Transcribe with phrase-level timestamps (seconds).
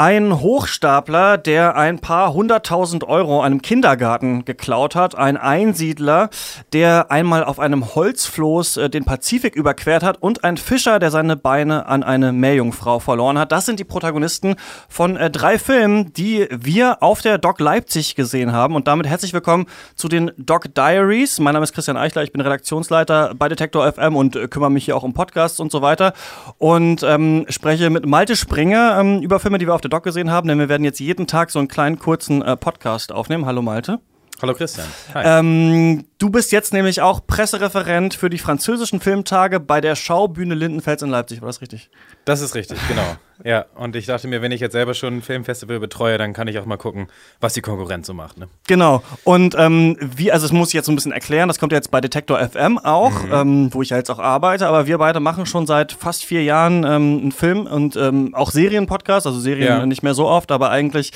[0.00, 5.16] Ein Hochstapler, der ein paar hunderttausend Euro einem Kindergarten geklaut hat.
[5.18, 6.30] Ein Einsiedler,
[6.72, 10.22] der einmal auf einem Holzfloß äh, den Pazifik überquert hat.
[10.22, 13.50] Und ein Fischer, der seine Beine an eine Meerjungfrau verloren hat.
[13.50, 14.54] Das sind die Protagonisten
[14.88, 18.76] von äh, drei Filmen, die wir auf der Doc Leipzig gesehen haben.
[18.76, 21.40] Und damit herzlich willkommen zu den Doc Diaries.
[21.40, 24.84] Mein Name ist Christian Eichler, ich bin Redaktionsleiter bei Detektor FM und äh, kümmere mich
[24.84, 26.12] hier auch um Podcasts und so weiter.
[26.58, 30.30] Und ähm, spreche mit Malte Springer ähm, über Filme, die wir auf der Doc gesehen
[30.30, 33.46] haben, denn wir werden jetzt jeden Tag so einen kleinen kurzen äh, Podcast aufnehmen.
[33.46, 34.00] Hallo Malte.
[34.40, 34.86] Hallo Christian.
[35.14, 35.40] Hi.
[35.40, 41.02] Ähm, du bist jetzt nämlich auch Pressereferent für die französischen Filmtage bei der Schaubühne Lindenfels
[41.02, 41.40] in Leipzig.
[41.40, 41.90] War das richtig?
[42.24, 43.16] Das ist richtig, genau.
[43.44, 46.48] Ja, und ich dachte mir, wenn ich jetzt selber schon ein Filmfestival betreue, dann kann
[46.48, 47.08] ich auch mal gucken,
[47.40, 48.38] was die Konkurrenz so macht.
[48.38, 48.48] Ne?
[48.66, 49.02] Genau.
[49.24, 51.90] Und ähm, wie, also das muss ich jetzt so ein bisschen erklären, das kommt jetzt
[51.90, 53.32] bei Detektor FM auch, mhm.
[53.32, 56.42] ähm, wo ich ja jetzt auch arbeite, aber wir beide machen schon seit fast vier
[56.42, 59.86] Jahren ähm, einen Film und ähm, auch Serienpodcast, also Serien ja.
[59.86, 61.12] nicht mehr so oft, aber eigentlich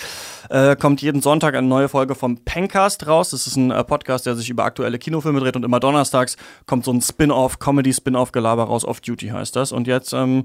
[0.53, 3.31] äh, kommt jeden Sonntag eine neue Folge vom Pencast raus.
[3.31, 6.85] Das ist ein äh, Podcast, der sich über aktuelle Kinofilme dreht und immer donnerstags kommt
[6.85, 8.85] so ein Spin-off, Comedy-Spin-off-Gelaber raus.
[8.85, 9.73] Off-Duty heißt das.
[9.73, 10.45] Und jetzt ähm,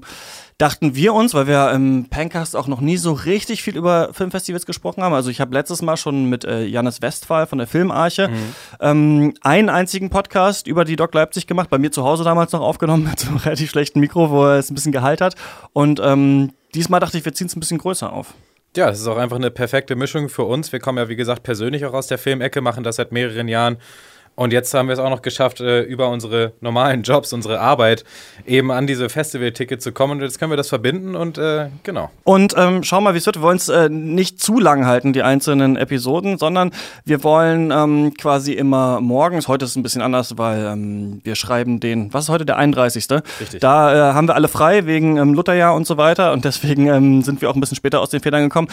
[0.58, 4.66] dachten wir uns, weil wir im Pencast auch noch nie so richtig viel über Filmfestivals
[4.66, 5.14] gesprochen haben.
[5.14, 8.54] Also ich habe letztes Mal schon mit äh, Janis Westphal von der Filmarche mhm.
[8.80, 12.60] ähm, einen einzigen Podcast über die Doc Leipzig gemacht, bei mir zu Hause damals noch
[12.60, 15.36] aufgenommen mit so einem relativ schlechten Mikro, wo er es ein bisschen Gehalt hat.
[15.72, 18.34] Und ähm, diesmal dachte ich, wir ziehen es ein bisschen größer auf.
[18.76, 20.72] Ja, es ist auch einfach eine perfekte Mischung für uns.
[20.72, 23.78] Wir kommen ja, wie gesagt, persönlich auch aus der Filmecke, machen das seit mehreren Jahren
[24.38, 28.04] und jetzt haben wir es auch noch geschafft, äh, über unsere normalen Jobs, unsere Arbeit
[28.46, 30.12] eben an diese Festival-Ticket zu kommen.
[30.12, 32.12] Und jetzt können wir das verbinden und äh, genau.
[32.22, 33.38] Und ähm, schau mal, wie es wird.
[33.38, 36.70] Wir wollen es äh, nicht zu lang halten, die einzelnen Episoden, sondern
[37.04, 41.34] wir wollen ähm, quasi immer morgens, heute ist es ein bisschen anders, weil ähm, wir
[41.34, 43.08] schreiben den, was ist heute, der 31.
[43.40, 43.58] Richtig.
[43.60, 47.22] Da äh, haben wir alle frei wegen ähm, Lutherjahr und so weiter und deswegen ähm,
[47.22, 48.68] sind wir auch ein bisschen später aus den Federn gekommen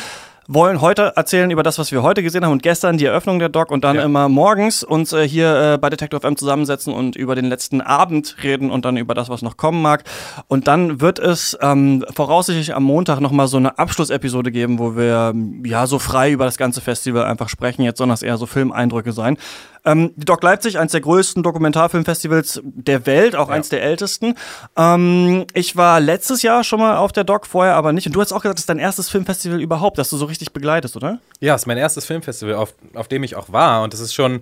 [0.47, 3.49] wollen heute erzählen über das, was wir heute gesehen haben und gestern die Eröffnung der
[3.49, 4.03] Doc und dann ja.
[4.03, 8.37] immer morgens uns äh, hier äh, bei Detective FM zusammensetzen und über den letzten Abend
[8.43, 10.03] reden und dann über das, was noch kommen mag.
[10.47, 15.33] Und dann wird es ähm, voraussichtlich am Montag nochmal so eine Abschlussepisode geben, wo wir
[15.63, 17.83] ja so frei über das ganze Festival einfach sprechen.
[17.83, 19.37] Jetzt sollen das eher so Filmeindrücke sein.
[19.85, 23.55] Ähm, die Doc Leipzig, eines der größten Dokumentarfilmfestivals der Welt, auch ja.
[23.55, 24.33] eins der ältesten.
[24.75, 28.07] Ähm, ich war letztes Jahr schon mal auf der Doc, vorher aber nicht.
[28.07, 30.34] Und du hast auch gesagt, das ist dein erstes Filmfestival überhaupt, das du so richtig
[30.53, 31.19] begleitest, oder?
[31.39, 33.83] Ja, es ist mein erstes Filmfestival, auf, auf dem ich auch war.
[33.83, 34.41] Und das ist schon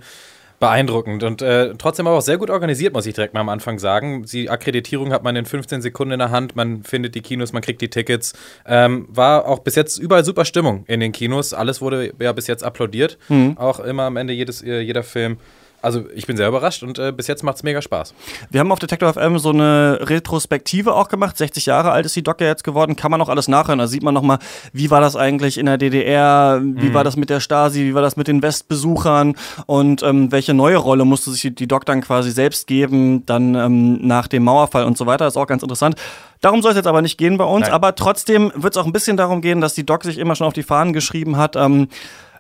[0.64, 3.80] beeindruckend und äh, trotzdem aber auch sehr gut organisiert, muss ich direkt mal am Anfang
[3.80, 4.24] sagen.
[4.24, 7.62] Die Akkreditierung hat man in 15 Sekunden in der Hand, man findet die Kinos, man
[7.62, 8.32] kriegt die Tickets.
[8.66, 11.54] Ähm, war auch bis jetzt überall super Stimmung in den Kinos.
[11.54, 13.18] Alles wurde ja bis jetzt applaudiert.
[13.28, 13.58] Mhm.
[13.58, 15.38] Auch immer am Ende jedes, äh, jeder Film.
[15.84, 18.14] Also ich bin sehr überrascht und äh, bis jetzt macht es mega Spaß.
[18.50, 21.38] Wir haben auf Detector FM so eine Retrospektive auch gemacht.
[21.38, 22.96] 60 Jahre alt ist die Doc ja jetzt geworden.
[22.96, 23.80] Kann man noch alles nachhören.
[23.80, 24.40] Da sieht man nochmal,
[24.72, 26.94] wie war das eigentlich in der DDR, wie mhm.
[26.94, 29.36] war das mit der Stasi, wie war das mit den Westbesuchern
[29.66, 34.08] und ähm, welche neue Rolle musste sich die Doc dann quasi selbst geben, dann ähm,
[34.08, 35.26] nach dem Mauerfall und so weiter.
[35.26, 35.98] Das ist auch ganz interessant.
[36.40, 37.74] Darum soll es jetzt aber nicht gehen bei uns, Nein.
[37.74, 40.48] aber trotzdem wird es auch ein bisschen darum gehen, dass die Doc sich immer schon
[40.48, 41.90] auf die Fahnen geschrieben hat, ähm,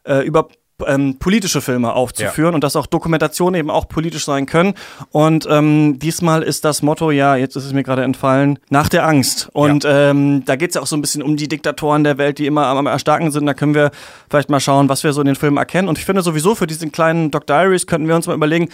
[0.05, 0.47] äh, über
[0.87, 2.55] ähm, politische Filme aufzuführen ja.
[2.55, 4.73] und dass auch Dokumentationen eben auch politisch sein können.
[5.11, 9.07] Und ähm, diesmal ist das Motto, ja, jetzt ist es mir gerade entfallen, nach der
[9.07, 9.49] Angst.
[9.53, 10.11] Und ja.
[10.11, 12.45] ähm, da geht es ja auch so ein bisschen um die Diktatoren der Welt, die
[12.45, 13.45] immer am, am Erstarken sind.
[13.45, 13.91] Da können wir
[14.29, 15.87] vielleicht mal schauen, was wir so in den Filmen erkennen.
[15.87, 18.69] Und ich finde sowieso für diesen kleinen Doc Diaries könnten wir uns mal überlegen,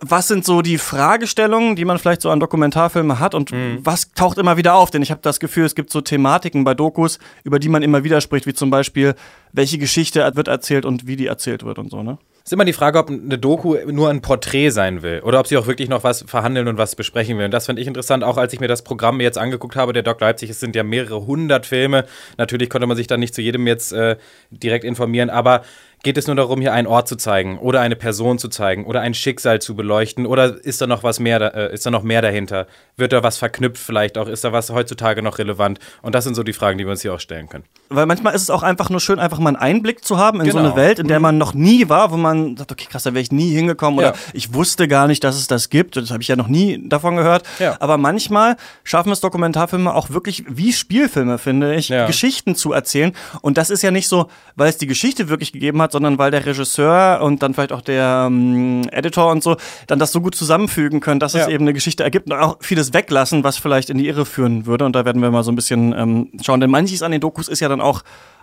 [0.00, 3.78] was sind so die Fragestellungen, die man vielleicht so an Dokumentarfilmen hat und mhm.
[3.82, 4.90] was taucht immer wieder auf?
[4.90, 8.02] Denn ich habe das Gefühl, es gibt so Thematiken bei Dokus, über die man immer
[8.02, 9.14] wieder spricht, wie zum Beispiel,
[9.52, 12.18] welche Geschichte wird erzählt und wie die erzählt wird und so, ne?
[12.46, 15.56] ist immer die Frage, ob eine Doku nur ein Porträt sein will oder ob sie
[15.56, 17.46] auch wirklich noch was verhandeln und was besprechen will.
[17.46, 20.04] Und das finde ich interessant, auch als ich mir das Programm jetzt angeguckt habe, der
[20.04, 22.04] Doc Leipzig, es sind ja mehrere hundert Filme.
[22.38, 24.16] Natürlich konnte man sich dann nicht zu jedem jetzt äh,
[24.50, 25.62] direkt informieren, aber
[26.06, 29.00] Geht es nur darum, hier einen Ort zu zeigen oder eine Person zu zeigen oder
[29.00, 32.22] ein Schicksal zu beleuchten oder ist da noch was mehr, äh, ist da noch mehr
[32.22, 32.68] dahinter?
[32.96, 34.28] Wird da was verknüpft vielleicht auch?
[34.28, 35.80] Ist da was heutzutage noch relevant?
[36.02, 37.64] Und das sind so die Fragen, die wir uns hier auch stellen können.
[37.88, 40.46] Weil manchmal ist es auch einfach nur schön, einfach mal einen Einblick zu haben in
[40.46, 40.52] genau.
[40.52, 40.80] so eine genau.
[40.80, 41.22] Welt, in der mhm.
[41.22, 44.10] man noch nie war, wo man sagt, okay, krass, da wäre ich nie hingekommen ja.
[44.10, 45.96] oder ich wusste gar nicht, dass es das gibt.
[45.96, 47.42] Das habe ich ja noch nie davon gehört.
[47.58, 47.78] Ja.
[47.80, 48.54] Aber manchmal
[48.84, 52.06] schaffen es Dokumentarfilme auch wirklich wie Spielfilme, finde ich, ja.
[52.06, 53.12] Geschichten zu erzählen.
[53.40, 56.30] Und das ist ja nicht so, weil es die Geschichte wirklich gegeben hat, sondern weil
[56.30, 59.56] der Regisseur und dann vielleicht auch der ähm, Editor und so
[59.86, 62.92] dann das so gut zusammenfügen können, dass es eben eine Geschichte ergibt und auch vieles
[62.92, 64.84] weglassen, was vielleicht in die Irre führen würde.
[64.84, 66.60] Und da werden wir mal so ein bisschen ähm, schauen.
[66.60, 68.02] Denn manches an den Dokus ist ja dann auch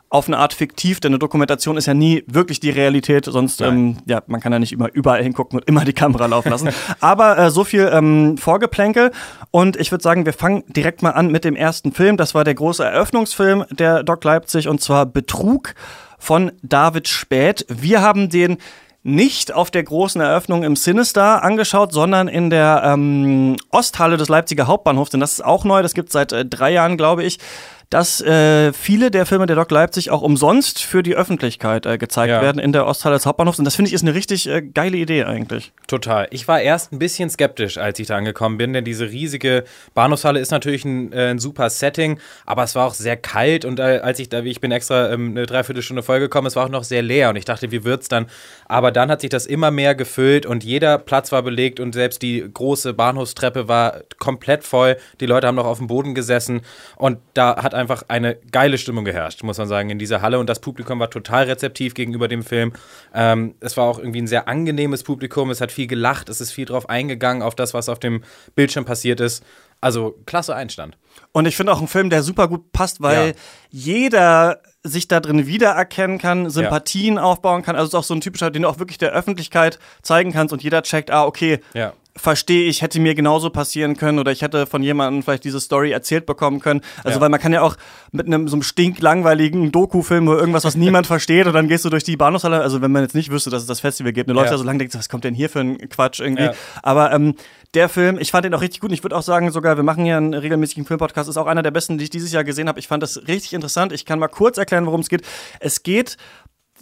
[0.09, 3.97] auf eine Art fiktiv, denn eine Dokumentation ist ja nie wirklich die Realität, sonst, ähm,
[4.05, 6.69] ja, man kann ja nicht immer überall hingucken und immer die Kamera laufen lassen.
[6.99, 9.11] Aber äh, so viel ähm, Vorgeplänkel
[9.49, 12.15] und ich würde sagen, wir fangen direkt mal an mit dem ersten Film.
[12.17, 15.73] Das war der große Eröffnungsfilm der Doc Leipzig und zwar Betrug
[16.23, 17.65] von David Späth.
[17.67, 18.57] Wir haben den
[19.03, 24.65] nicht auf der großen Eröffnung im Sinister angeschaut, sondern in der ähm, Osthalle des Leipziger
[24.65, 25.11] Hauptbahnhofs.
[25.11, 27.39] Denn das ist auch neu, das gibt es seit äh, drei Jahren, glaube ich
[27.93, 32.31] dass äh, viele der Filme der Doc Leipzig auch umsonst für die Öffentlichkeit äh, gezeigt
[32.31, 32.41] ja.
[32.41, 33.59] werden in der Osthalle des Hauptbahnhofs.
[33.59, 35.73] Und das finde ich ist eine richtig äh, geile Idee eigentlich.
[35.85, 36.25] Total.
[36.31, 39.63] Ich war erst ein bisschen skeptisch, als ich da angekommen bin, denn diese riesige
[39.93, 43.79] Bahnhofshalle ist natürlich ein, äh, ein super Setting, aber es war auch sehr kalt und
[43.79, 46.69] äh, als ich da, wie ich bin extra ähm, eine Dreiviertelstunde vollgekommen, es war auch
[46.69, 48.25] noch sehr leer und ich dachte, wie wird's dann?
[48.65, 52.23] Aber dann hat sich das immer mehr gefüllt und jeder Platz war belegt und selbst
[52.23, 54.97] die große Bahnhofstreppe war komplett voll.
[55.19, 56.61] Die Leute haben noch auf dem Boden gesessen
[56.95, 60.47] und da hat einfach eine geile Stimmung geherrscht, muss man sagen, in dieser Halle und
[60.47, 62.73] das Publikum war total rezeptiv gegenüber dem Film.
[63.13, 66.51] Ähm, es war auch irgendwie ein sehr angenehmes Publikum, es hat viel gelacht, es ist
[66.51, 68.23] viel drauf eingegangen, auf das, was auf dem
[68.55, 69.43] Bildschirm passiert ist.
[69.81, 70.97] Also klasse Einstand.
[71.33, 73.33] Und ich finde auch ein Film, der super gut passt, weil ja.
[73.69, 77.23] jeder sich da drin wiedererkennen kann, Sympathien ja.
[77.23, 77.75] aufbauen kann.
[77.75, 80.53] Also es ist auch so ein typischer, den du auch wirklich der Öffentlichkeit zeigen kannst
[80.53, 84.41] und jeder checkt, ah, okay, ja verstehe ich, hätte mir genauso passieren können oder ich
[84.41, 86.81] hätte von jemandem vielleicht diese Story erzählt bekommen können.
[87.03, 87.21] Also, ja.
[87.21, 87.75] weil man kann ja auch
[88.11, 91.89] mit einem so einem stinklangweiligen Doku-Film oder irgendwas, was niemand versteht und dann gehst du
[91.89, 94.35] durch die Bahnhofshalle, also wenn man jetzt nicht wüsste, dass es das Festival gibt, dann
[94.35, 94.57] läuft ja.
[94.57, 96.43] so lange, denkst was kommt denn hier für ein Quatsch irgendwie.
[96.43, 96.53] Ja.
[96.83, 97.35] Aber ähm,
[97.73, 99.83] der Film, ich fand den auch richtig gut und ich würde auch sagen, sogar, wir
[99.83, 102.67] machen ja einen regelmäßigen Filmpodcast, ist auch einer der besten, die ich dieses Jahr gesehen
[102.67, 102.79] habe.
[102.79, 103.91] Ich fand das richtig interessant.
[103.91, 105.23] Ich kann mal kurz erklären, worum es geht.
[105.59, 106.17] Es geht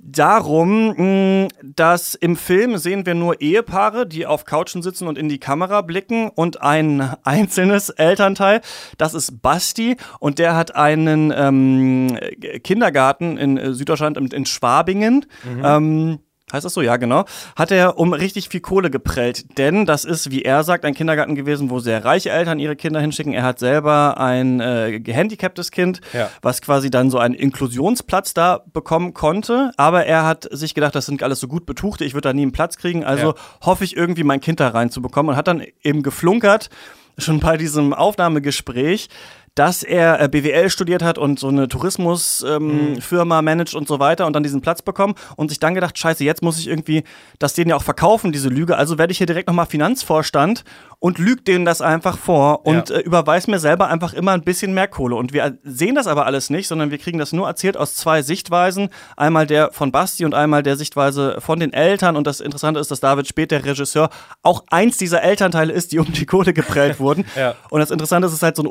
[0.04, 5.30] darum, hm, dass im Film sehen wir nur Ehepaare, die auf Couchen sitzen und in
[5.30, 8.62] die Kamera blicken und ein einzelnes Elternteil.
[8.98, 12.18] Das ist Basti und der hat einen ähm,
[12.64, 15.26] Kindergarten in Süddeutschland in Schwabingen.
[15.44, 15.62] Mhm.
[15.64, 16.20] Ähm,
[16.52, 16.82] Heißt das so?
[16.82, 17.26] Ja, genau.
[17.56, 19.58] Hat er um richtig viel Kohle geprellt.
[19.58, 23.00] Denn das ist, wie er sagt, ein Kindergarten gewesen, wo sehr reiche Eltern ihre Kinder
[23.00, 23.34] hinschicken.
[23.34, 26.30] Er hat selber ein äh, gehandicaptes Kind, ja.
[26.42, 29.72] was quasi dann so einen Inklusionsplatz da bekommen konnte.
[29.78, 32.44] Aber er hat sich gedacht, das sind alles so gut Betuchte, ich würde da nie
[32.44, 33.04] einen Platz kriegen.
[33.04, 33.36] Also ja.
[33.62, 36.70] hoffe ich irgendwie mein Kind da reinzubekommen und hat dann eben geflunkert,
[37.18, 39.10] schon bei diesem Aufnahmegespräch,
[39.56, 42.96] dass er äh, BWL studiert hat und so eine Tourismusfirma ähm,
[43.40, 43.46] mhm.
[43.46, 46.42] managt und so weiter und dann diesen Platz bekommen und sich dann gedacht, scheiße, jetzt
[46.42, 47.04] muss ich irgendwie
[47.40, 50.64] das denen ja auch verkaufen, diese Lüge, also werde ich hier direkt nochmal Finanzvorstand
[51.04, 52.98] und lügt denen das einfach vor und ja.
[52.98, 55.16] äh, überweist mir selber einfach immer ein bisschen mehr Kohle.
[55.16, 58.22] Und wir sehen das aber alles nicht, sondern wir kriegen das nur erzählt aus zwei
[58.22, 58.90] Sichtweisen.
[59.18, 62.16] Einmal der von Basti und einmal der Sichtweise von den Eltern.
[62.16, 64.12] Und das Interessante ist, dass David Speth, der Regisseur,
[64.44, 67.26] auch eins dieser Elternteile ist, die um die Kohle geprellt wurden.
[67.36, 67.56] ja.
[67.72, 68.68] Und das Interessante ist, es ist halt so ein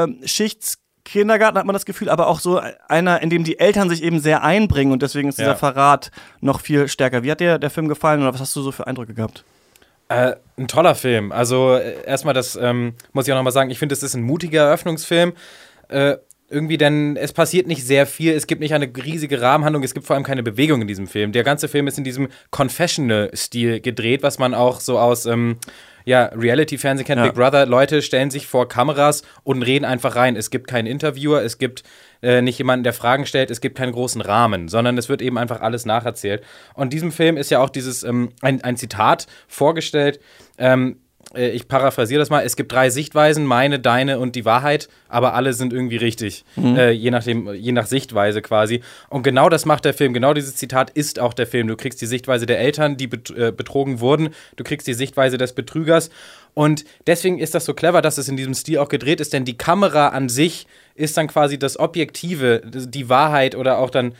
[0.00, 4.02] Oberschichts- Kindergarten hat man das Gefühl, aber auch so einer, in dem die Eltern sich
[4.02, 5.56] eben sehr einbringen und deswegen ist dieser ja.
[5.56, 6.10] Verrat
[6.40, 7.24] noch viel stärker.
[7.24, 9.44] Wie hat dir der Film gefallen oder was hast du so für Eindrücke gehabt?
[10.08, 11.32] Äh, ein toller Film.
[11.32, 14.22] Also äh, erstmal, das ähm, muss ich auch nochmal sagen, ich finde, es ist ein
[14.22, 15.32] mutiger Eröffnungsfilm.
[15.88, 16.16] Äh,
[16.48, 20.06] irgendwie, denn es passiert nicht sehr viel, es gibt nicht eine riesige Rahmenhandlung, es gibt
[20.06, 21.32] vor allem keine Bewegung in diesem Film.
[21.32, 25.56] Der ganze Film ist in diesem Confessional-Stil gedreht, was man auch so aus ähm,
[26.04, 27.26] ja, Reality-Fernsehen kennt, ja.
[27.26, 27.66] Big Brother.
[27.66, 30.36] Leute stellen sich vor Kameras und reden einfach rein.
[30.36, 31.82] Es gibt keinen Interviewer, es gibt
[32.22, 35.38] äh, nicht jemanden, der Fragen stellt, es gibt keinen großen Rahmen, sondern es wird eben
[35.38, 36.42] einfach alles nacherzählt.
[36.74, 40.20] Und diesem Film ist ja auch dieses, ähm, ein, ein Zitat vorgestellt,
[40.58, 44.88] ähm, äh, ich paraphrasiere das mal, es gibt drei Sichtweisen, meine, deine und die Wahrheit,
[45.08, 46.76] aber alle sind irgendwie richtig, mhm.
[46.76, 48.82] äh, je, nachdem, je nach Sichtweise quasi.
[49.08, 51.68] Und genau das macht der Film, genau dieses Zitat ist auch der Film.
[51.68, 55.52] Du kriegst die Sichtweise der Eltern, die äh, betrogen wurden, du kriegst die Sichtweise des
[55.52, 56.10] Betrügers.
[56.54, 59.44] Und deswegen ist das so clever, dass es in diesem Stil auch gedreht ist, denn
[59.44, 64.14] die Kamera an sich ist dann quasi das Objektive, die Wahrheit oder auch dann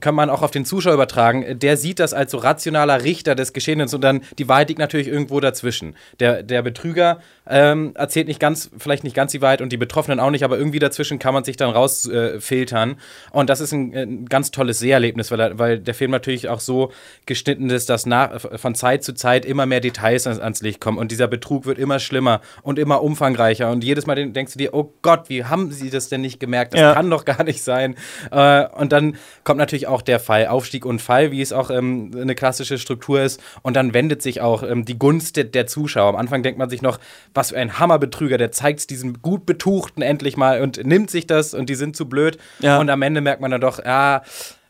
[0.00, 1.58] kann man auch auf den Zuschauer übertragen.
[1.58, 5.08] Der sieht das als so rationaler Richter des Geschehens und dann die Wahrheit liegt natürlich
[5.08, 5.96] irgendwo dazwischen.
[6.20, 10.20] Der, der Betrüger ähm, erzählt nicht ganz, vielleicht nicht ganz die Wahrheit und die Betroffenen
[10.20, 12.90] auch nicht, aber irgendwie dazwischen kann man sich dann rausfiltern.
[12.90, 16.60] Äh, und das ist ein, ein, ganz tolles Seherlebnis, weil, weil der Film natürlich auch
[16.60, 16.92] so
[17.26, 20.98] geschnitten ist, dass nach, von Zeit zu Zeit immer mehr Details ans, ans Licht kommen
[20.98, 23.70] und dieser Betrug wird immer schlimmer und immer umfangreicher.
[23.70, 26.74] Und jedes Mal denkst du dir, oh Gott, wie haben sie das denn nicht gemerkt?
[26.74, 26.94] Das ja.
[26.94, 27.96] kann doch gar nicht sein.
[28.30, 32.10] Äh, und dann kommt natürlich auch der Fall Aufstieg und Fall, wie es auch ähm,
[32.18, 33.40] eine klassische Struktur ist.
[33.62, 36.08] Und dann wendet sich auch ähm, die Gunst der, Zuschauer.
[36.08, 36.98] Am Anfang denkt man sich noch,
[37.34, 41.26] was für ein Hammerbetrüger, der zeigt es diesen gut Betuchten endlich mal und nimmt sich
[41.26, 42.38] das und die sind zu blöd.
[42.60, 42.78] Ja.
[42.78, 44.22] Und am Ende merkt man dann doch, ja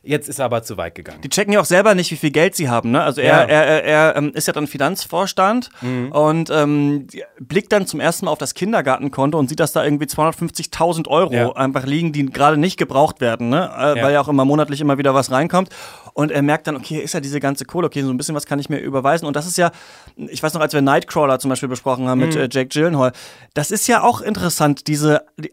[0.04, 1.20] Jetzt ist er aber zu weit gegangen.
[1.22, 2.90] Die checken ja auch selber nicht, wie viel Geld sie haben.
[2.90, 3.02] Ne?
[3.02, 3.42] Also er, Ja.
[3.44, 5.70] er, er, er ähm, ist ja dann Finanzvorstand
[6.10, 7.06] und ähm,
[7.40, 11.32] blickt dann zum ersten Mal auf das Kindergartenkonto und sieht, dass da irgendwie 250.000 Euro
[11.34, 11.52] Ja.
[11.52, 13.70] einfach liegen, die gerade nicht gebraucht werden, ne?
[13.78, 14.04] äh, Ja.
[14.04, 15.68] weil ja auch immer monatlich immer wieder was reinkommt.
[16.14, 18.46] Und er merkt dann, okay, ist ja diese ganze Kohle, okay, so ein bisschen was
[18.46, 19.26] kann ich mir überweisen.
[19.26, 19.70] Und das ist ja,
[20.16, 22.26] ich weiß noch, als wir Nightcrawler zum Beispiel besprochen haben Mhm.
[22.26, 23.12] mit äh, Jake Gyllenhaal,
[23.54, 25.52] das ist ja auch interessant, diese die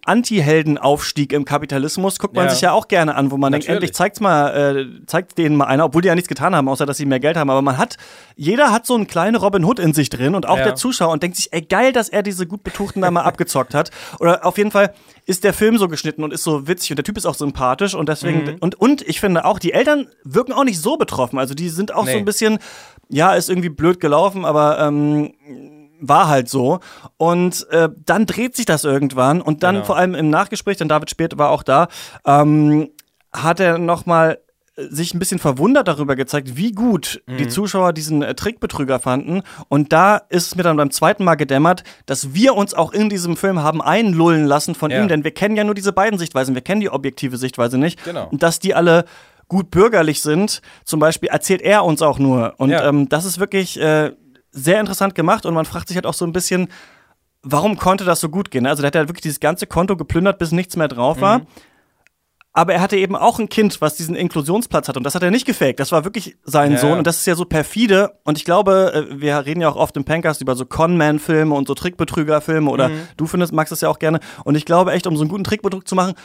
[0.54, 2.51] Anti-Helden-Aufstieg im Kapitalismus guckt man Ja.
[2.51, 3.78] sich ja auch gerne an, wo man denkt, Natürlich.
[3.89, 6.86] endlich zeigt's mal, äh, zeigt denen mal einer, obwohl die ja nichts getan haben, außer
[6.86, 7.50] dass sie mehr Geld haben.
[7.50, 7.98] Aber man hat,
[8.36, 10.63] jeder hat so einen kleinen Robin Hood in sich drin und auch Ja.
[10.66, 13.74] der Zuschauer und denkt sich, ey, geil, dass er diese gut Betuchten da mal abgezockt
[13.74, 13.92] hat.
[14.20, 14.94] Oder auf jeden Fall
[15.25, 17.94] ist der Film so geschnitten und ist so witzig und der Typ ist auch sympathisch
[17.94, 18.56] und deswegen, Mhm.
[18.60, 21.39] und, und ich finde auch, die Eltern wirken auch nicht so betroffen.
[21.39, 22.18] Also die sind auch so Nee.
[22.20, 22.60] ein bisschen,
[23.10, 25.34] ja, ist irgendwie blöd gelaufen, aber ähm,
[26.01, 26.79] war halt so.
[27.18, 29.86] Und äh, dann dreht sich das irgendwann und dann Genau.
[29.86, 31.88] vor allem im Nachgespräch, denn David Speth war auch da,
[32.25, 32.89] ähm,
[33.34, 34.39] hat er nochmal
[34.82, 37.50] sich ein bisschen verwundert darüber gezeigt, wie gut die Mhm.
[37.50, 39.41] Zuschauer diesen äh, Trickbetrüger fanden.
[39.68, 43.10] Und da ist es mir dann beim zweiten Mal gedämmert, dass wir uns auch in
[43.10, 45.01] diesem Film haben einlullen lassen von Ja.
[45.01, 48.01] ihm, denn wir kennen ja nur diese beiden Sichtweisen, wir kennen die objektive Sichtweise nicht.
[48.06, 48.29] Genau.
[48.32, 49.03] Und dass die alle
[49.50, 52.53] gut bürgerlich sind, zum Beispiel erzählt er uns auch nur.
[52.58, 52.88] Und Ja.
[52.88, 54.13] ähm, das ist wirklich äh,
[54.51, 56.70] sehr interessant gemacht und man fragt sich halt auch so ein bisschen,
[57.44, 58.65] warum konnte das so gut gehen?
[58.65, 61.41] Also der hat ja wirklich dieses ganze Konto geplündert, bis nichts mehr drauf war.
[62.51, 64.98] Aber er hatte eben auch ein Kind, was diesen Inklusionsplatz hat.
[64.98, 65.79] Und das hat er nicht gefaked.
[65.79, 66.89] Das war wirklich sein Ja, Sohn.
[66.89, 66.98] ja.
[66.98, 68.18] Und das ist ja so perfide.
[68.24, 71.68] Und ich glaube, äh, wir reden ja auch oft im Pancast über so Con-Man-Filme und
[71.68, 72.70] so Trickbetrüger-Filme.
[72.70, 74.20] Oder du findest, magst das ja auch gerne.
[74.44, 76.15] Und ich glaube echt, um so einen guten Trickbetrug zu machen,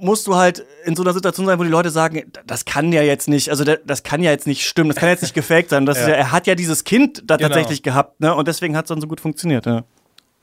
[0.00, 3.02] musst du halt in so einer Situation sein, wo die Leute sagen, das kann ja
[3.02, 5.86] jetzt nicht, also das kann ja jetzt nicht stimmen, das kann jetzt nicht gefaked sein.
[5.86, 7.48] Das ist ja, er hat ja dieses Kind da Genau.
[7.48, 8.34] tatsächlich gehabt, ne?
[8.34, 9.84] Und deswegen hat es dann so gut funktioniert, ja.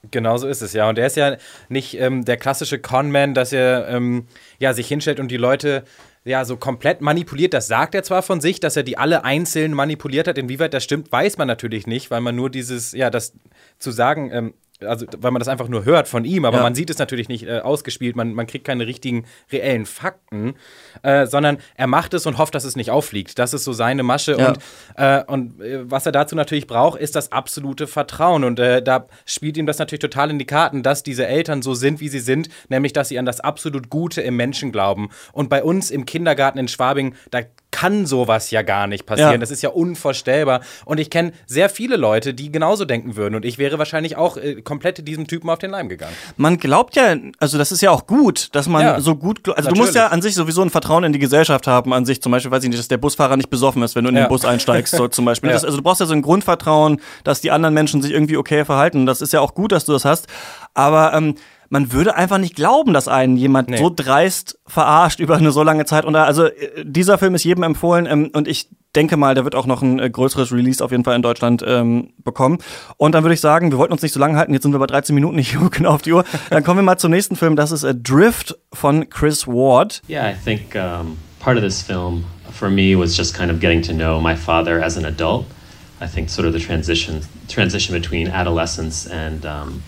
[0.10, 0.90] Genau so ist es, ja.
[0.90, 1.38] Und er ist ja
[1.70, 4.26] nicht ähm, der klassische Conman, dass er ähm,
[4.60, 5.84] ja, sich hinstellt und die Leute
[6.24, 7.54] ja so komplett manipuliert.
[7.54, 10.38] Das sagt er zwar von sich, dass er die alle einzeln manipuliert hat.
[10.38, 13.34] Inwieweit das stimmt, weiß man natürlich nicht, weil man nur dieses, ja, das
[13.80, 14.54] zu sagen, ähm,
[14.86, 16.64] also weil man das einfach nur hört von ihm, aber Ja.
[16.64, 20.54] man sieht es natürlich nicht äh, ausgespielt, man, man kriegt keine richtigen, reellen Fakten,
[21.04, 23.38] äh, sondern er macht es und hofft, dass es nicht auffliegt.
[23.40, 24.48] Das ist so seine Masche Ja.
[24.50, 24.58] und
[24.96, 28.44] äh, und äh, was er dazu natürlich braucht, ist das absolute Vertrauen.
[28.44, 31.74] Und äh, da spielt ihm das natürlich total in die Karten, dass diese Eltern so
[31.74, 35.10] sind, wie sie sind, nämlich dass sie an das absolut Gute im Menschen glauben.
[35.34, 37.42] Und bei uns im Kindergarten in Schwabing, da
[37.82, 39.32] kann sowas ja gar nicht passieren.
[39.32, 39.38] Ja.
[39.40, 40.62] Das ist ja unvorstellbar.
[40.86, 43.34] Und ich kenne sehr viele Leute, die genauso denken würden.
[43.36, 46.14] Und ich wäre wahrscheinlich auch äh, komplett diesem Typen auf den Leim gegangen.
[46.38, 49.70] Man glaubt ja, also das ist ja auch gut, dass man Ja, so gut, also
[49.70, 49.96] du musst natürlich.
[49.96, 52.64] ja an sich sowieso ein Vertrauen in die Gesellschaft haben, an sich zum Beispiel, weiß
[52.64, 54.26] ich nicht, dass der Busfahrer nicht besoffen ist, wenn du in Ja.
[54.26, 55.50] den Bus einsteigst, so zum Beispiel.
[55.52, 58.64] Das, also du brauchst ja so ein Grundvertrauen, dass die anderen Menschen sich irgendwie okay
[58.64, 59.06] verhalten.
[59.06, 60.28] Das ist ja auch gut, dass du das hast.
[60.74, 61.36] Aber ähm,
[61.72, 63.78] man würde einfach nicht glauben, dass einen jemand Nee.
[63.78, 66.04] so dreist verarscht über eine so lange Zeit.
[66.06, 69.46] Und da, also äh, dieser Film ist jedem empfohlen ähm, und ich denke mal, der
[69.46, 72.58] wird auch noch ein äh, größeres Release auf jeden Fall in Deutschland ähm, bekommen.
[72.98, 74.80] Und dann würde ich sagen, wir wollten uns nicht so lange halten, jetzt sind wir
[74.80, 76.26] bei 13 Minuten, ich gucke genau auf die Uhr.
[76.50, 80.02] Dann kommen wir mal zum nächsten Film, das ist äh, Drift von Chris Ward.
[80.10, 83.82] Yeah, I think um, part of this film for me was just kind of getting
[83.82, 85.46] to know my father as an adult.
[86.02, 89.84] I think sort of the transition transition between adolescence and um,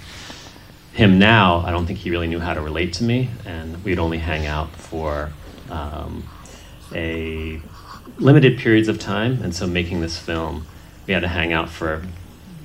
[0.93, 1.63] him now.
[1.65, 4.45] I don't think he really knew how to relate to me, and we'd only hang
[4.45, 5.31] out for
[5.69, 6.23] um,
[6.93, 7.59] a
[8.19, 9.41] limited periods of time.
[9.43, 10.65] And so, making this film,
[11.07, 12.03] we had to hang out for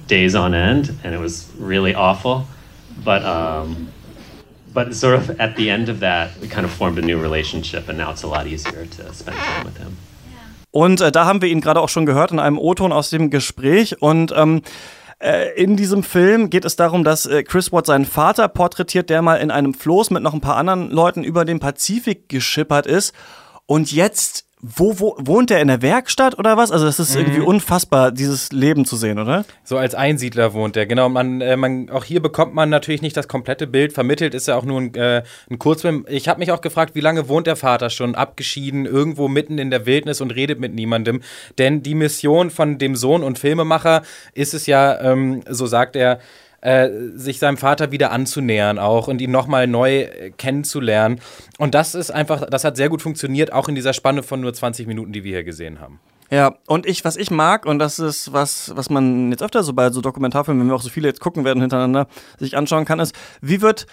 [0.07, 2.47] days on end, and it was really awful.
[3.05, 3.89] But um,
[4.75, 7.89] but sort of at the end of that, we kind of formed a new relationship,
[7.89, 9.97] and now it's a lot easier to spend time with him.
[10.71, 13.31] Und äh, da haben wir ihn gerade auch schon gehört in einem O-Ton aus dem
[13.31, 14.03] Gespräch.
[14.03, 14.63] Und ähm,
[15.21, 19.23] äh, in diesem Film geht es darum, dass äh, Chris Watt seinen Vater porträtiert, der
[19.23, 23.15] mal in einem Floß mit noch ein paar anderen Leuten über den Pazifik geschippert ist.
[23.67, 26.73] Und jetzt, wo, wo wohnt er in der Werkstatt oder was?
[26.73, 29.45] Also das ist irgendwie unfassbar, dieses Leben zu sehen, oder?
[29.63, 31.09] So als Einsiedler wohnt er, genau.
[31.09, 33.93] Man, äh, man, auch hier bekommt man natürlich nicht das komplette Bild.
[33.93, 36.07] Vermittelt ist ja auch nur ein, äh, ein Kurzfilm.
[36.09, 39.71] Ich habe mich auch gefragt, wie lange wohnt der Vater schon abgeschieden, irgendwo mitten in
[39.71, 41.21] der Wildnis und redet mit niemandem.
[41.59, 44.03] Denn die Mission von dem Sohn und Filmemacher
[44.35, 46.19] ist es ja, ähm, so sagt er,
[46.61, 51.21] äh, sich seinem Vater wieder anzunähern auch und ihn nochmal neu äh, kennenzulernen.
[51.59, 54.53] Und das ist einfach, das hat sehr gut funktioniert, auch in dieser Spanne von nur
[54.53, 56.01] 20 Minuten, die wir hier gesehen haben.
[56.31, 59.73] Ja, und ich, was ich mag, und das ist was, was man jetzt öfter so
[59.73, 62.07] bei so Dokumentarfilmen, wenn wir auch so viele jetzt gucken werden hintereinander,
[62.39, 63.87] sich anschauen kann, ist, wie wird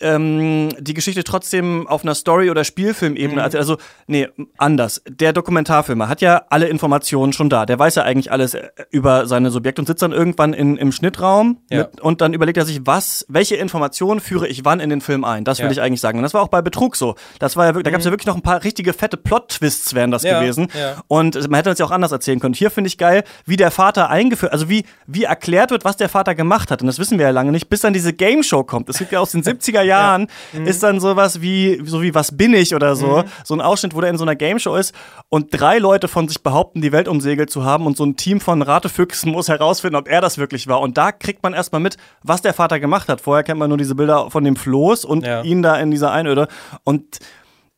[0.00, 3.76] ähm, die Geschichte trotzdem auf einer Story- oder Spielfilmebene, also, also,
[4.06, 5.02] nee, anders.
[5.08, 7.66] Der Dokumentarfilmer hat ja alle Informationen schon da.
[7.66, 10.92] Der weiß ja eigentlich alles äh, über seine Subjekte und sitzt dann irgendwann in, im
[10.92, 11.78] Schnittraum Ja.
[11.78, 15.24] mit, und dann überlegt er sich, was, welche Informationen führe ich wann in den Film
[15.24, 15.44] ein.
[15.44, 15.72] Das will Ja.
[15.72, 16.18] ich eigentlich sagen.
[16.18, 17.14] Und das war auch bei Betrug so.
[17.38, 19.94] Das war ja wirklich, da gab es ja wirklich noch ein paar richtige fette Plot-Twists
[19.94, 20.68] wären das Ja, gewesen.
[21.08, 22.54] Und man hätte uns ja auch anders erzählen können.
[22.54, 26.08] Hier finde ich geil, wie der Vater eingeführt, also wie, wie erklärt wird, was der
[26.08, 26.80] Vater gemacht hat.
[26.82, 28.88] Und das wissen wir ja lange nicht, bis dann diese Game Show kommt.
[28.88, 30.66] Es gibt ja aus den 70er Jahren, Mhm.
[30.66, 33.24] ist dann sowas wie, so wie Was bin ich oder so.
[33.44, 34.94] So ein Ausschnitt, wo der in so einer Game Show ist
[35.28, 38.40] und drei Leute von sich behaupten, die Welt umsegelt zu haben und so ein Team
[38.40, 40.80] von Ratefüchsen muss herausfinden, ob er das wirklich war.
[40.80, 43.20] Und da kriegt man erstmal mit, was der Vater gemacht hat.
[43.20, 45.42] Vorher kennt man nur diese Bilder von dem Floß und Ja.
[45.42, 46.48] ihn da in dieser Einöde.
[46.84, 47.18] Und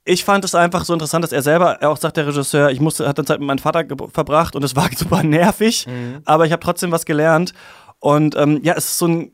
[0.04, 2.80] ich fand es einfach so interessant, dass er selber, er auch sagt der Regisseur, ich
[2.80, 5.86] musste, hat dann Zeit mit meinem Vater verbracht und es war super nervig,
[6.24, 7.52] aber ich habe trotzdem was gelernt.
[7.98, 9.30] Und ähm, ja, es ist so ein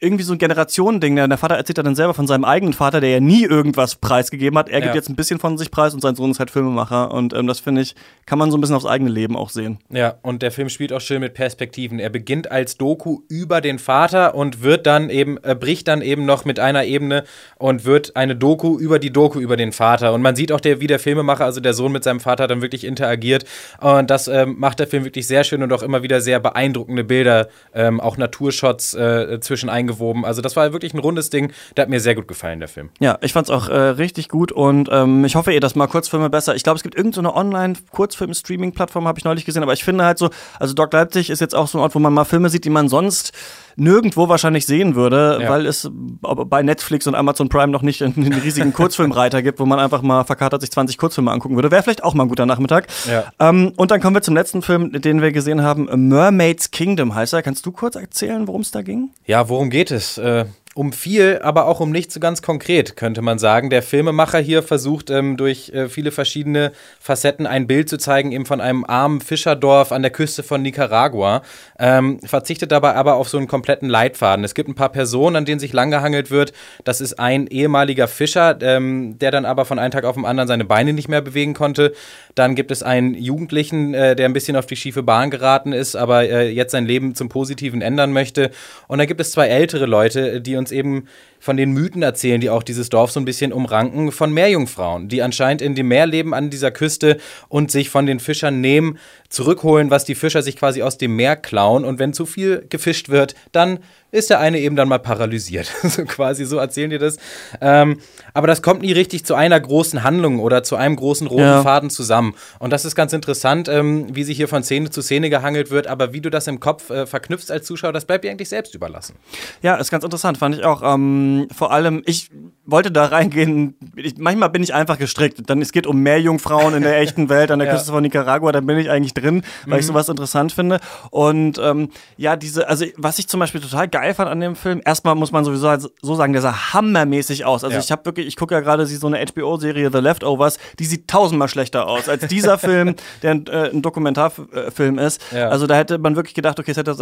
[0.00, 1.14] irgendwie so ein Generationending.
[1.16, 4.58] Der, der Vater erzählt dann selber von seinem eigenen Vater, der ja nie irgendwas preisgegeben
[4.58, 4.68] hat.
[4.70, 4.94] Er gibt Ja.
[4.94, 7.12] jetzt ein bisschen von sich preis und sein Sohn ist halt Filmemacher.
[7.12, 9.78] Und ähm, das finde ich, kann man so ein bisschen aufs eigene Leben auch sehen.
[9.90, 11.98] Ja, und der Film spielt auch schön mit Perspektiven.
[11.98, 16.24] Er beginnt als Doku über den Vater und wird dann eben, äh, bricht dann eben
[16.24, 17.24] noch mit einer Ebene
[17.58, 20.14] und wird eine Doku über die Doku über den Vater.
[20.14, 22.62] Und man sieht auch, der, wie der Filmemacher, also der Sohn mit seinem Vater, dann
[22.62, 23.44] wirklich interagiert.
[23.80, 27.04] Und das ähm, macht der Film wirklich sehr schön und auch immer wieder sehr beeindruckende
[27.04, 30.24] Bilder, ähm, auch Naturshots äh, zwischen eingewoben.
[30.24, 31.52] Also das war wirklich ein rundes Ding.
[31.76, 32.90] Der hat mir sehr gut gefallen, der Film.
[33.00, 36.30] Ja, ich fand's auch äh, richtig gut und ähm, ich hoffe eh, dass mal Kurzfilme
[36.30, 36.54] besser.
[36.54, 40.18] Ich glaube, es gibt irgendeine so Online-Kurzfilm-Streaming-Plattform, habe ich neulich gesehen, aber ich finde halt
[40.18, 42.64] so, also Doc Leipzig ist jetzt auch so ein Ort, wo man mal Filme sieht,
[42.64, 43.32] die man sonst
[43.76, 45.48] nirgendwo wahrscheinlich sehen würde, Ja.
[45.50, 49.78] weil es bei Netflix und Amazon Prime noch nicht einen riesigen Kurzfilmreiter gibt, wo man
[49.78, 51.70] einfach mal verkatert sich 20 Kurzfilme angucken würde.
[51.70, 52.86] Wäre vielleicht auch mal ein guter Nachmittag.
[53.10, 53.24] Ja.
[53.38, 55.88] Ähm, und dann kommen wir zum letzten Film, den wir gesehen haben.
[56.08, 57.42] Mermaid's Kingdom heißt er.
[57.42, 59.10] Kannst du kurz erzählen, worum es da ging?
[59.26, 60.18] Ja, worum geht es?
[60.18, 60.46] Äh,
[60.76, 63.70] um viel, aber auch um nicht so ganz konkret, könnte man sagen.
[63.70, 68.46] Der Filmemacher hier versucht ähm, durch äh, viele verschiedene Facetten ein Bild zu zeigen, eben
[68.46, 71.42] von einem armen Fischerdorf an der Küste von Nicaragua.
[71.80, 74.44] Ähm, verzichtet dabei aber auf so einen kompletten Leitfaden.
[74.44, 76.52] Es gibt ein paar Personen, an denen sich langgehangelt wird.
[76.84, 80.46] Das ist ein ehemaliger Fischer, ähm, der dann aber von einem Tag auf den anderen
[80.46, 81.94] seine Beine nicht mehr bewegen konnte.
[82.36, 85.96] Dann gibt es einen Jugendlichen, äh, der ein bisschen auf die schiefe Bahn geraten ist,
[85.96, 88.52] aber äh, jetzt sein Leben zum Positiven ändern möchte.
[88.86, 91.06] Und dann gibt es zwei ältere Leute, die uns eben
[91.40, 95.22] von den Mythen erzählen, die auch dieses Dorf so ein bisschen umranken, von Meerjungfrauen, die
[95.22, 97.16] anscheinend in dem Meer leben an dieser Küste
[97.48, 98.98] und sich von den Fischern nehmen,
[99.30, 101.84] zurückholen, was die Fischer sich quasi aus dem Meer klauen.
[101.84, 103.78] Und wenn zu viel gefischt wird, dann
[104.12, 105.72] ist der eine eben dann mal paralysiert.
[105.82, 107.16] so quasi so erzählen die das.
[107.60, 108.00] Ähm,
[108.34, 111.62] aber das kommt nie richtig zu einer großen Handlung oder zu einem großen roten Ja.
[111.62, 112.34] Faden zusammen.
[112.58, 115.86] Und das ist ganz interessant, ähm, wie sich hier von Szene zu Szene gehangelt wird.
[115.86, 118.74] Aber wie du das im Kopf äh, verknüpfst als Zuschauer, das bleibt dir eigentlich selbst
[118.74, 119.14] überlassen.
[119.62, 120.82] Ja, ist ganz interessant, fand ich auch.
[120.82, 122.30] Ähm, vor allem, ich
[122.66, 125.40] wollte da reingehen, ich, manchmal bin ich einfach gestrickt.
[125.50, 127.74] Dann es geht um Meerjungfrauen in der echten Welt an der Ja.
[127.74, 130.78] Küste von Nicaragua, dann bin ich eigentlich drin, weil ich sowas interessant finde.
[131.10, 134.80] Und ähm, ja, diese, also was ich zum Beispiel total geil fand an dem Film,
[134.84, 137.64] erstmal muss man sowieso halt so sagen, der sah hammermäßig aus.
[137.64, 137.80] Also Ja.
[137.80, 141.48] ich habe wirklich, ich gucke ja gerade so eine HBO-Serie The Leftovers, die sieht tausendmal
[141.48, 145.20] schlechter aus als dieser Film, der ein, äh, ein Dokumentarfilm ist.
[145.32, 145.48] Ja.
[145.48, 147.00] Also da hätte man wirklich gedacht, okay, es hätte das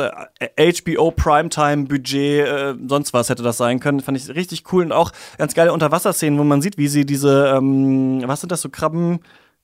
[0.56, 4.00] äh, HBO Primetime Budget, äh, sonst was hätte das sein können.
[4.00, 7.54] Fand ich richtig cool und auch ganz geile Unterwasserszenen, wo man sieht, wie sie diese,
[7.56, 9.20] ähm, was sind das, so Krabben,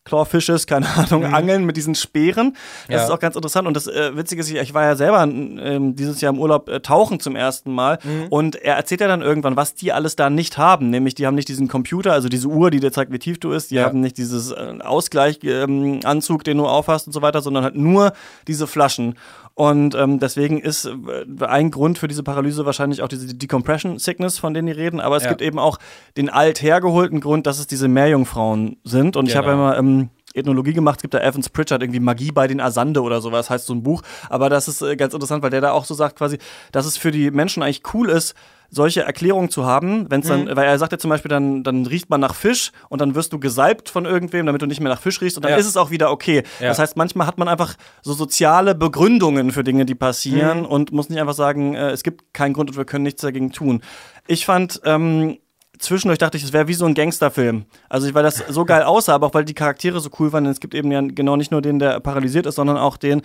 [0.06, 2.52] Clawfishes, keine Ahnung, angeln mit diesen Speeren.
[2.52, 2.94] Das Mhm.
[2.94, 3.04] Ja.
[3.04, 3.66] ist auch ganz interessant.
[3.66, 6.80] Und das äh, Witzige ist, ich, war ja selber ähm, dieses Jahr im Urlaub äh,
[6.80, 7.98] tauchen zum ersten Mal.
[8.04, 8.26] Mhm.
[8.28, 10.90] Und er erzählt ja dann irgendwann, was die alles da nicht haben.
[10.90, 13.48] Nämlich, die haben nicht diesen Computer, also diese Uhr, die dir zeigt, wie tief du
[13.48, 13.70] bist.
[13.70, 13.84] Die Ja.
[13.86, 18.12] haben nicht dieses äh, Ausgleich-Anzug, den du aufhast und so weiter, sondern halt nur
[18.46, 19.14] diese Flaschen.
[19.56, 24.38] Und ähm, deswegen ist äh, ein Grund für diese Paralyse wahrscheinlich auch diese Decompression Sickness,
[24.38, 25.00] von denen die reden.
[25.00, 25.28] Aber es Ja.
[25.28, 25.78] gibt eben auch
[26.16, 29.16] den alt hergeholten Grund, dass es diese Meerjungfrauen sind.
[29.16, 29.64] Und ich habe ja Genau.
[29.68, 30.98] immer ähm, Ethnologie gemacht.
[30.98, 33.82] Es gibt da Evans Pritchard, irgendwie Magie bei den Asande oder sowas, heißt so ein
[33.82, 34.02] Buch.
[34.28, 36.38] Aber das ist äh, ganz interessant, weil der da auch so sagt quasi,
[36.72, 38.34] dass es für die Menschen eigentlich cool ist,
[38.70, 40.56] solche Erklärungen zu haben, wenn es dann, Mhm.
[40.56, 43.32] weil er sagt ja zum Beispiel, dann, dann riecht man nach Fisch und dann wirst
[43.32, 45.58] du gesalbt von irgendwem, damit du nicht mehr nach Fisch riechst und dann Ja.
[45.58, 46.42] ist es auch wieder okay.
[46.58, 46.68] Ja.
[46.68, 50.66] Das heißt, manchmal hat man einfach so soziale Begründungen für Dinge, die passieren Mhm.
[50.66, 53.52] und muss nicht einfach sagen, äh, es gibt keinen Grund und wir können nichts dagegen
[53.52, 53.80] tun.
[54.26, 55.38] Ich fand, ähm,
[55.78, 57.64] zwischendurch dachte ich, es wäre wie so ein Gangsterfilm.
[57.88, 60.44] Also weil das so geil aussah, aber auch weil die Charaktere so cool waren.
[60.44, 63.22] Denn es gibt eben ja genau nicht nur den, der paralysiert ist, sondern auch den,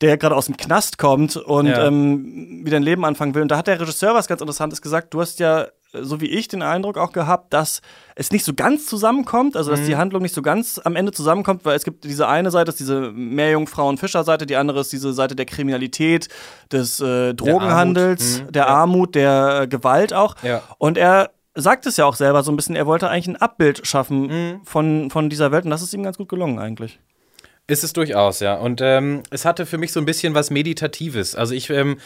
[0.00, 1.86] der gerade aus dem Knast kommt und Ja.
[1.86, 3.42] ähm, wieder ein Leben anfangen will.
[3.42, 5.14] Und da hat der Regisseur was ganz Interessantes gesagt.
[5.14, 5.68] Du hast ja, äh,
[6.02, 7.80] so wie ich, den Eindruck auch gehabt, dass
[8.16, 9.86] es nicht so ganz zusammenkommt, also dass Mhm.
[9.86, 12.80] die Handlung nicht so ganz am Ende zusammenkommt, weil es gibt diese eine Seite, ist
[12.80, 16.28] diese Meerjungfrauen-Fischer-Seite, die andere ist diese Seite der Kriminalität,
[16.72, 18.46] des äh, Drogenhandels, Armut.
[18.48, 18.52] Mhm.
[18.52, 18.68] der.
[18.68, 20.34] Armut, der äh, Gewalt auch.
[20.42, 20.62] Ja.
[20.78, 23.86] Und er sagt es ja auch selber so ein bisschen, er wollte eigentlich ein Abbild
[23.86, 24.64] schaffen mhm.
[24.64, 27.00] von, von dieser Welt und das ist ihm ganz gut gelungen eigentlich.
[27.66, 28.56] Ist es durchaus, ja.
[28.56, 31.34] Und ähm, es hatte für mich so ein bisschen was Meditatives.
[31.34, 31.96] Also ich ähm,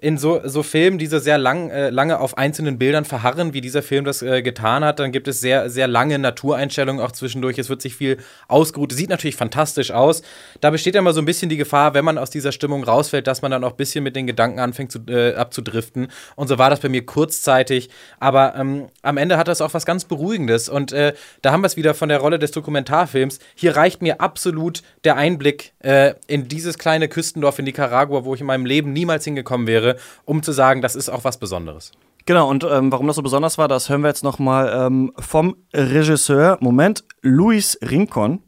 [0.00, 3.60] in so, so Filmen, die so sehr lang, äh, lange auf einzelnen Bildern verharren, wie
[3.60, 7.58] dieser Film das äh, getan hat, dann gibt es sehr, sehr lange Natureinstellungen auch zwischendurch.
[7.58, 8.92] Es wird sich viel ausgeruht.
[8.92, 10.22] Sieht natürlich fantastisch aus.
[10.60, 13.26] Da besteht ja immer so ein bisschen die Gefahr, wenn man aus dieser Stimmung rausfällt,
[13.26, 16.12] dass man dann auch ein bisschen mit den Gedanken anfängt zu, äh, abzudriften.
[16.36, 17.90] Und so war das bei mir kurzzeitig.
[18.20, 20.68] Aber ähm, am Ende hat das auch was ganz Beruhigendes.
[20.68, 23.40] Und äh, da haben wir es wieder von der Rolle des Dokumentarfilms.
[23.56, 28.40] Hier reicht mir absolut der Einblick äh, in dieses kleine Küstendorf in Nicaragua, wo ich
[28.40, 31.92] in meinem Leben niemals hingekommen wäre um zu sagen, das ist auch was Besonderes.
[32.26, 35.56] Genau, und ähm, warum das so besonders war, das hören wir jetzt nochmal ähm, vom
[35.72, 38.40] Regisseur, Moment, Luis Rincon.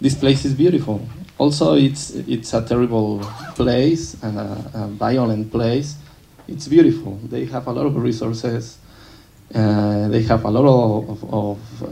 [0.00, 1.00] This place is beautiful.
[1.36, 3.20] Also, it's, it's a terrible
[3.56, 5.96] place and a, a violent place.
[6.46, 7.18] It's beautiful.
[7.28, 8.78] They have a lot of resources.
[9.52, 11.86] Uh, they have a lot of, of uh,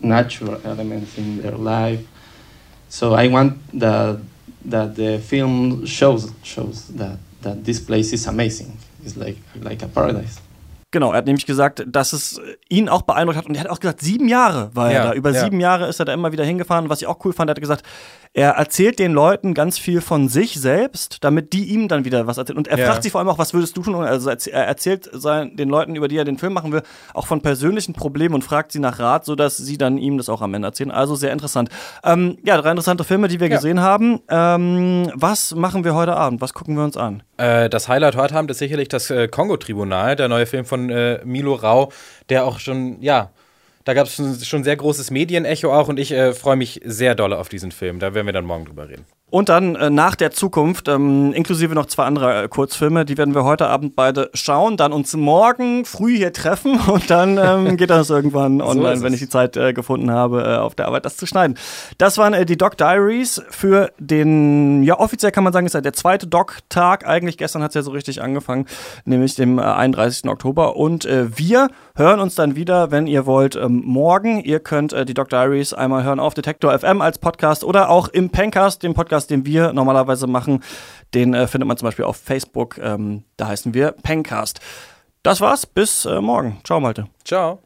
[0.00, 2.00] natural elements in their life.
[2.88, 4.18] So I want that,
[4.64, 8.76] that the film shows, shows that that this place is amazing.
[9.04, 10.40] It's like, like a paradise.
[10.90, 13.46] Genau, er hat nämlich gesagt, dass es ihn auch beeindruckt hat.
[13.46, 15.12] Und er hat auch gesagt, sieben Jahre war ja, er da.
[15.12, 15.44] Über ja.
[15.44, 16.88] sieben Jahre ist er da immer wieder hingefahren.
[16.88, 17.82] Was ich auch cool fand, er hat gesagt,
[18.38, 22.38] er erzählt den Leuten ganz viel von sich selbst, damit die ihm dann wieder was
[22.38, 22.56] erzählen.
[22.56, 22.86] Und er ja.
[22.86, 23.96] fragt sich vor allem auch, was würdest du tun?
[23.96, 26.82] Also er erzählt seinen, den Leuten, über die er den Film machen will,
[27.14, 30.40] auch von persönlichen Problemen und fragt sie nach Rat, sodass sie dann ihm das auch
[30.40, 30.92] am Ende erzählen.
[30.92, 31.68] Also sehr interessant.
[32.04, 33.56] Ähm, ja, drei interessante Filme, die wir ja.
[33.56, 34.20] gesehen haben.
[34.28, 36.40] Ähm, was machen wir heute Abend?
[36.40, 37.24] Was gucken wir uns an?
[37.38, 41.18] Äh, das Highlight heute Abend ist sicherlich das äh, Kongo-Tribunal, der neue Film von äh,
[41.24, 41.90] Milo Rau,
[42.28, 43.32] der auch schon, ja,
[43.88, 47.32] da gab es schon sehr großes Medienecho auch und ich äh, freue mich sehr doll
[47.32, 48.00] auf diesen Film.
[48.00, 49.06] Da werden wir dann morgen drüber reden.
[49.30, 53.34] Und dann äh, nach der Zukunft, ähm, inklusive noch zwei andere äh, Kurzfilme, die werden
[53.34, 57.90] wir heute Abend beide schauen, dann uns morgen früh hier treffen und dann ähm, geht
[57.90, 61.04] das irgendwann online, so wenn ich die Zeit äh, gefunden habe, äh, auf der Arbeit
[61.04, 61.58] das zu schneiden.
[61.98, 65.82] Das waren äh, die Doc Diaries für den, ja offiziell kann man sagen, ist ja
[65.82, 67.36] der zweite Doc-Tag eigentlich.
[67.36, 68.64] Gestern hat es ja so richtig angefangen,
[69.04, 70.26] nämlich dem äh, 31.
[70.30, 70.76] Oktober.
[70.76, 74.40] Und äh, wir hören uns dann wieder, wenn ihr wollt, ähm, morgen.
[74.40, 78.08] Ihr könnt äh, die Doc Diaries einmal hören auf Detektor FM als Podcast oder auch
[78.08, 80.62] im Pencast, dem Podcast Podcast, den wir normalerweise machen,
[81.14, 82.78] den äh, findet man zum Beispiel auf Facebook.
[82.78, 84.60] Ähm, da heißen wir Pencast.
[85.22, 85.66] Das war's.
[85.66, 86.60] Bis äh, morgen.
[86.64, 87.08] Ciao, Malte.
[87.24, 87.60] Ciao.